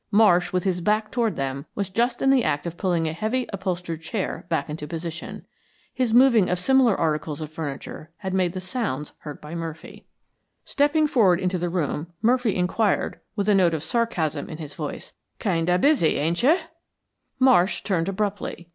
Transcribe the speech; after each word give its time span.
Marsh, 0.09 0.51
with 0.51 0.63
his 0.63 0.81
back 0.81 1.11
toward 1.11 1.35
them, 1.35 1.67
was 1.75 1.91
just 1.91 2.23
in 2.23 2.31
the 2.31 2.43
act 2.43 2.65
of 2.65 2.75
pulling 2.75 3.05
a 3.07 3.13
heavy, 3.13 3.45
upholstered 3.53 4.01
chair 4.01 4.47
back 4.49 4.67
into 4.67 4.87
position. 4.87 5.45
His 5.93 6.11
moving 6.11 6.49
of 6.49 6.57
similar 6.57 6.97
articles 6.99 7.39
of 7.39 7.51
furniture 7.51 8.09
had 8.17 8.33
made 8.33 8.53
the 8.53 8.61
sounds 8.61 9.13
heard 9.19 9.39
by 9.39 9.53
Murphy. 9.53 10.07
Stepping 10.65 11.07
suddenly 11.07 11.43
into 11.43 11.59
the 11.59 11.69
room, 11.69 12.07
Murphy 12.19 12.55
inquired, 12.55 13.19
with 13.35 13.47
a 13.47 13.53
note 13.53 13.75
of 13.75 13.83
sarcasm 13.83 14.49
in 14.49 14.57
his 14.57 14.73
voice, 14.73 15.13
"Kind 15.37 15.69
of 15.69 15.81
busy, 15.81 16.17
ain't 16.17 16.41
you?" 16.41 16.57
Marsh 17.37 17.83
turned 17.83 18.09
abruptly. 18.09 18.69